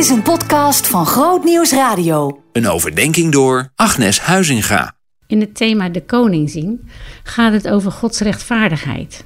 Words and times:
is 0.00 0.08
een 0.08 0.22
podcast 0.22 0.86
van 0.86 1.06
Groot 1.06 1.44
Nieuws 1.44 1.72
Radio. 1.72 2.42
Een 2.52 2.68
overdenking 2.68 3.32
door 3.32 3.72
Agnes 3.74 4.20
Huizinga. 4.20 4.94
In 5.26 5.40
het 5.40 5.54
thema 5.54 5.88
De 5.88 6.04
Koning 6.04 6.50
zien 6.50 6.88
gaat 7.22 7.52
het 7.52 7.68
over 7.68 7.92
Gods 7.92 8.20
rechtvaardigheid. 8.20 9.24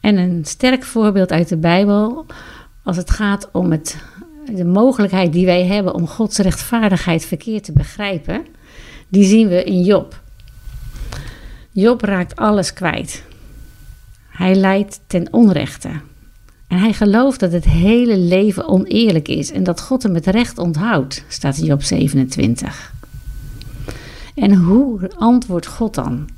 En 0.00 0.16
een 0.16 0.44
sterk 0.44 0.84
voorbeeld 0.84 1.30
uit 1.30 1.48
de 1.48 1.56
Bijbel 1.56 2.26
als 2.84 2.96
het 2.96 3.10
gaat 3.10 3.48
om 3.52 3.70
het, 3.70 3.96
de 4.54 4.64
mogelijkheid 4.64 5.32
die 5.32 5.46
wij 5.46 5.64
hebben 5.66 5.94
om 5.94 6.06
Gods 6.06 6.38
rechtvaardigheid 6.38 7.24
verkeerd 7.24 7.64
te 7.64 7.72
begrijpen, 7.72 8.46
die 9.08 9.24
zien 9.24 9.48
we 9.48 9.64
in 9.64 9.82
Job. 9.82 10.20
Job 11.70 12.00
raakt 12.00 12.36
alles 12.36 12.72
kwijt. 12.72 13.22
Hij 14.28 14.54
lijdt 14.54 15.00
ten 15.06 15.32
onrechte. 15.32 15.90
En 16.66 16.78
hij 16.78 16.92
gelooft 16.92 17.40
dat 17.40 17.52
het 17.52 17.64
hele 17.64 18.18
leven 18.18 18.68
oneerlijk 18.68 19.28
is 19.28 19.52
en 19.52 19.64
dat 19.64 19.80
God 19.80 20.02
hem 20.02 20.14
het 20.14 20.26
recht 20.26 20.58
onthoudt, 20.58 21.24
staat 21.28 21.56
in 21.56 21.64
Job 21.64 21.82
27. 21.82 22.94
En 24.34 24.54
hoe 24.54 25.10
antwoordt 25.18 25.66
God 25.66 25.94
dan? 25.94 26.28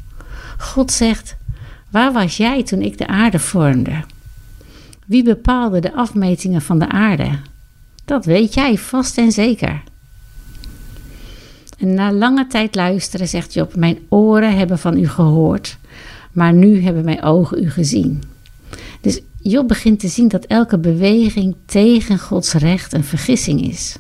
God 0.58 0.92
zegt: 0.92 1.36
Waar 1.90 2.12
was 2.12 2.36
jij 2.36 2.62
toen 2.62 2.82
ik 2.82 2.98
de 2.98 3.06
aarde 3.06 3.38
vormde? 3.38 4.04
Wie 5.06 5.22
bepaalde 5.22 5.80
de 5.80 5.94
afmetingen 5.94 6.62
van 6.62 6.78
de 6.78 6.88
aarde? 6.88 7.30
Dat 8.04 8.24
weet 8.24 8.54
jij 8.54 8.78
vast 8.78 9.18
en 9.18 9.32
zeker. 9.32 9.82
En 11.78 11.94
na 11.94 12.12
lange 12.12 12.46
tijd 12.46 12.74
luisteren 12.74 13.28
zegt 13.28 13.54
Job: 13.54 13.76
Mijn 13.76 13.98
oren 14.08 14.56
hebben 14.56 14.78
van 14.78 14.98
u 14.98 15.08
gehoord, 15.08 15.78
maar 16.32 16.52
nu 16.52 16.82
hebben 16.82 17.04
mijn 17.04 17.22
ogen 17.22 17.62
u 17.64 17.70
gezien. 17.70 18.22
Job 19.40 19.68
begint 19.68 20.00
te 20.00 20.08
zien 20.08 20.28
dat 20.28 20.44
elke 20.44 20.78
beweging 20.78 21.56
tegen 21.66 22.18
Gods 22.18 22.52
recht 22.52 22.92
een 22.92 23.04
vergissing 23.04 23.68
is. 23.68 23.98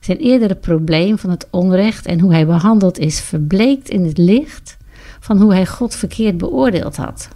Zijn 0.00 0.18
eerdere 0.18 0.54
probleem 0.54 1.18
van 1.18 1.30
het 1.30 1.46
onrecht 1.50 2.06
en 2.06 2.20
hoe 2.20 2.32
hij 2.32 2.46
behandeld 2.46 2.98
is, 2.98 3.20
verbleekt 3.20 3.88
in 3.88 4.04
het 4.04 4.18
licht 4.18 4.76
van 5.20 5.40
hoe 5.40 5.52
hij 5.52 5.66
God 5.66 5.94
verkeerd 5.94 6.38
beoordeeld 6.38 6.96
had. 6.96 7.28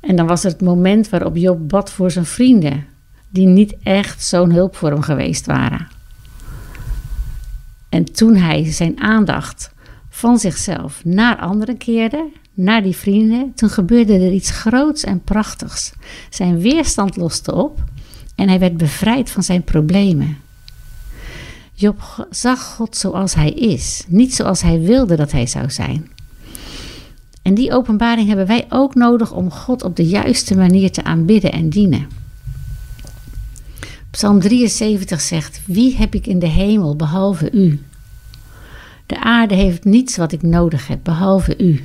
En 0.00 0.16
dan 0.16 0.26
was 0.26 0.44
er 0.44 0.50
het 0.50 0.60
moment 0.60 1.08
waarop 1.08 1.36
Job 1.36 1.68
bad 1.68 1.90
voor 1.90 2.10
zijn 2.10 2.24
vrienden, 2.24 2.86
die 3.28 3.46
niet 3.46 3.76
echt 3.82 4.24
zo'n 4.24 4.52
hulp 4.52 4.76
voor 4.76 4.90
hem 4.90 5.02
geweest 5.02 5.46
waren. 5.46 5.88
En 7.88 8.04
toen 8.04 8.36
hij 8.36 8.72
zijn 8.72 9.00
aandacht 9.00 9.72
van 10.08 10.38
zichzelf 10.38 11.04
naar 11.04 11.36
anderen 11.36 11.76
keerde, 11.76 12.28
naar 12.60 12.82
die 12.82 12.96
vrienden, 12.96 13.52
toen 13.54 13.70
gebeurde 13.70 14.12
er 14.12 14.32
iets 14.32 14.50
groots 14.50 15.04
en 15.04 15.22
prachtigs. 15.22 15.92
Zijn 16.30 16.58
weerstand 16.58 17.16
loste 17.16 17.54
op 17.54 17.84
en 18.34 18.48
hij 18.48 18.58
werd 18.58 18.76
bevrijd 18.76 19.30
van 19.30 19.42
zijn 19.42 19.62
problemen. 19.62 20.36
Job 21.74 22.26
zag 22.30 22.62
God 22.62 22.96
zoals 22.96 23.34
hij 23.34 23.50
is, 23.50 24.04
niet 24.08 24.34
zoals 24.34 24.62
hij 24.62 24.80
wilde 24.80 25.16
dat 25.16 25.32
hij 25.32 25.46
zou 25.46 25.70
zijn. 25.70 26.10
En 27.42 27.54
die 27.54 27.72
openbaring 27.72 28.28
hebben 28.28 28.46
wij 28.46 28.66
ook 28.68 28.94
nodig 28.94 29.32
om 29.32 29.50
God 29.50 29.82
op 29.82 29.96
de 29.96 30.06
juiste 30.06 30.56
manier 30.56 30.90
te 30.90 31.04
aanbidden 31.04 31.52
en 31.52 31.68
dienen. 31.68 32.08
Psalm 34.10 34.40
73 34.40 35.20
zegt: 35.20 35.60
Wie 35.66 35.96
heb 35.96 36.14
ik 36.14 36.26
in 36.26 36.38
de 36.38 36.46
hemel 36.46 36.96
behalve 36.96 37.50
u? 37.50 37.80
De 39.06 39.20
aarde 39.20 39.54
heeft 39.54 39.84
niets 39.84 40.16
wat 40.16 40.32
ik 40.32 40.42
nodig 40.42 40.86
heb 40.86 40.98
behalve 41.02 41.58
u. 41.58 41.84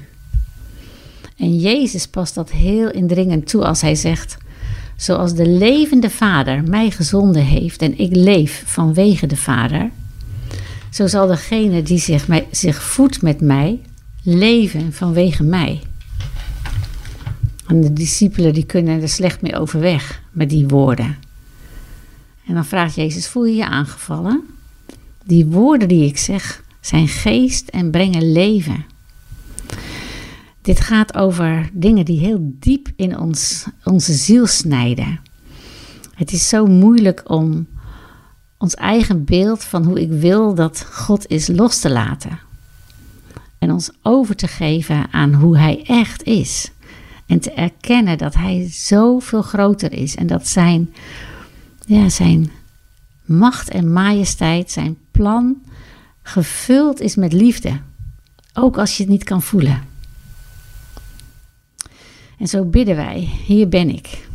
En 1.37 1.59
Jezus 1.59 2.07
past 2.07 2.35
dat 2.35 2.51
heel 2.51 2.91
indringend 2.91 3.47
toe 3.47 3.65
als 3.65 3.81
hij 3.81 3.95
zegt: 3.95 4.37
Zoals 4.95 5.33
de 5.33 5.47
levende 5.47 6.09
Vader 6.09 6.63
mij 6.63 6.91
gezonden 6.91 7.45
heeft 7.45 7.81
en 7.81 7.99
ik 7.99 8.15
leef 8.15 8.63
vanwege 8.65 9.27
de 9.27 9.37
Vader, 9.37 9.89
zo 10.89 11.07
zal 11.07 11.27
degene 11.27 11.81
die 11.83 11.99
zich, 11.99 12.27
mij, 12.27 12.47
zich 12.51 12.83
voedt 12.83 13.21
met 13.21 13.41
mij 13.41 13.79
leven 14.23 14.93
vanwege 14.93 15.43
mij. 15.43 15.81
En 17.67 17.81
de 17.81 17.93
discipelen 17.93 18.53
die 18.53 18.65
kunnen 18.65 19.01
er 19.01 19.09
slecht 19.09 19.41
mee 19.41 19.55
overweg 19.55 20.21
met 20.31 20.49
die 20.49 20.67
woorden. 20.67 21.17
En 22.47 22.53
dan 22.53 22.65
vraagt 22.65 22.95
Jezus: 22.95 23.27
Voel 23.27 23.45
je 23.45 23.55
je 23.55 23.65
aangevallen? 23.65 24.43
Die 25.23 25.45
woorden 25.45 25.87
die 25.87 26.07
ik 26.07 26.17
zeg 26.17 26.63
zijn 26.79 27.07
geest 27.07 27.67
en 27.67 27.91
brengen 27.91 28.31
leven. 28.31 28.85
Dit 30.65 30.79
gaat 30.79 31.15
over 31.15 31.69
dingen 31.73 32.05
die 32.05 32.19
heel 32.19 32.39
diep 32.41 32.87
in 32.95 33.19
ons, 33.19 33.65
onze 33.83 34.13
ziel 34.13 34.47
snijden. 34.47 35.19
Het 36.15 36.31
is 36.31 36.49
zo 36.49 36.65
moeilijk 36.65 37.21
om 37.29 37.67
ons 38.57 38.73
eigen 38.73 39.23
beeld 39.23 39.63
van 39.63 39.83
hoe 39.83 40.01
ik 40.01 40.11
wil 40.11 40.55
dat 40.55 40.87
God 40.91 41.27
is 41.27 41.47
los 41.47 41.79
te 41.79 41.89
laten. 41.89 42.39
En 43.59 43.71
ons 43.71 43.91
over 44.01 44.35
te 44.35 44.47
geven 44.47 45.07
aan 45.11 45.33
hoe 45.33 45.57
Hij 45.57 45.83
echt 45.83 46.23
is. 46.23 46.71
En 47.25 47.39
te 47.39 47.51
erkennen 47.51 48.17
dat 48.17 48.33
Hij 48.33 48.67
zoveel 48.71 49.41
groter 49.41 49.93
is 49.93 50.15
en 50.15 50.27
dat 50.27 50.47
Zijn, 50.47 50.93
ja, 51.85 52.09
zijn 52.09 52.51
macht 53.25 53.69
en 53.69 53.93
majesteit, 53.93 54.71
Zijn 54.71 54.97
plan 55.11 55.61
gevuld 56.21 56.99
is 56.99 57.15
met 57.15 57.33
liefde. 57.33 57.79
Ook 58.53 58.77
als 58.77 58.97
je 58.97 59.03
het 59.03 59.11
niet 59.11 59.23
kan 59.23 59.41
voelen. 59.41 59.93
En 62.37 62.47
zo 62.47 62.65
bidden 62.65 62.95
wij, 62.95 63.29
hier 63.45 63.69
ben 63.69 63.89
ik. 63.89 64.27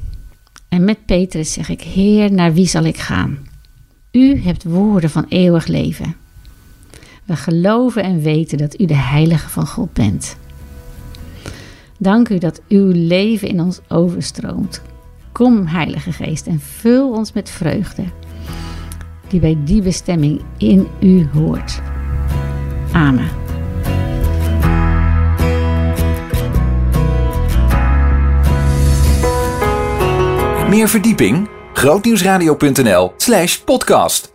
En 0.69 0.85
met 0.85 1.07
Petrus 1.07 1.53
zeg 1.53 1.69
ik, 1.69 1.81
Heer, 1.81 2.33
naar 2.33 2.55
wie 2.55 2.67
zal 2.67 2.85
ik 2.85 2.97
gaan? 2.97 3.39
U 4.11 4.43
hebt 4.43 4.65
woorden 4.65 5.11
van 5.11 5.27
eeuwig 5.29 5.67
leven. 5.67 6.17
We 7.25 7.37
geloven 7.37 8.03
en 8.03 8.21
weten 8.21 8.59
dat 8.59 8.81
u 8.81 8.85
de 8.85 8.97
heilige 8.97 9.49
van 9.49 9.67
God 9.67 9.93
bent. 9.93 10.37
Dank 11.99 12.29
u 12.29 12.39
dat 12.39 12.61
uw 12.69 12.91
leven 12.95 13.49
in 13.49 13.61
ons 13.61 13.81
overstroomt. 13.89 14.83
Kom, 15.33 15.67
Heilige 15.67 16.13
Geest, 16.13 16.47
en 16.47 16.61
vul 16.61 17.13
ons 17.13 17.33
met 17.33 17.51
vreugde, 17.51 18.05
die 19.29 19.41
bij 19.41 19.57
die 19.65 19.83
bestemming 19.83 20.41
in 20.57 20.87
u 21.01 21.27
hoort. 21.33 21.81
Amen. 22.93 23.40
Meer 30.71 30.89
verdieping? 30.89 31.49
grootnieuwsradio.nl 31.73 33.13
slash 33.17 33.61
podcast 33.61 34.33